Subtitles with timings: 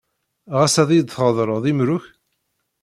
[0.57, 2.05] Ɣas ad yi-d-tṛeḍleḍ imru-k?